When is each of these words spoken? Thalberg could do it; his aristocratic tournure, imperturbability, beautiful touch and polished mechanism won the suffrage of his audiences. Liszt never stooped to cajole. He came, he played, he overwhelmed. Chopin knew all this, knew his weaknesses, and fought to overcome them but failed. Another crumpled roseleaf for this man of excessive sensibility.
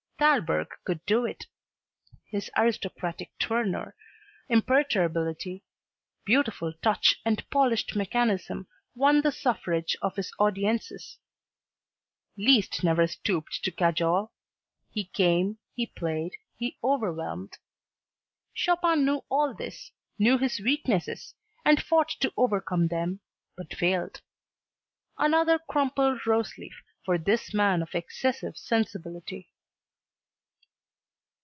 Thalberg 0.23 0.67
could 0.83 1.03
do 1.07 1.25
it; 1.25 1.47
his 2.29 2.51
aristocratic 2.55 3.31
tournure, 3.39 3.95
imperturbability, 4.49 5.63
beautiful 6.25 6.73
touch 6.83 7.19
and 7.25 7.43
polished 7.49 7.95
mechanism 7.95 8.67
won 8.93 9.21
the 9.21 9.31
suffrage 9.31 9.97
of 9.99 10.17
his 10.17 10.31
audiences. 10.37 11.17
Liszt 12.37 12.83
never 12.83 13.07
stooped 13.07 13.63
to 13.63 13.71
cajole. 13.71 14.31
He 14.91 15.05
came, 15.05 15.57
he 15.73 15.87
played, 15.87 16.33
he 16.55 16.77
overwhelmed. 16.83 17.57
Chopin 18.53 19.03
knew 19.03 19.23
all 19.27 19.55
this, 19.55 19.91
knew 20.19 20.37
his 20.37 20.59
weaknesses, 20.59 21.33
and 21.65 21.81
fought 21.81 22.09
to 22.19 22.31
overcome 22.37 22.89
them 22.89 23.21
but 23.57 23.73
failed. 23.73 24.21
Another 25.17 25.57
crumpled 25.57 26.27
roseleaf 26.27 26.75
for 27.03 27.17
this 27.17 27.55
man 27.55 27.81
of 27.81 27.95
excessive 27.95 28.55
sensibility. 28.55 29.47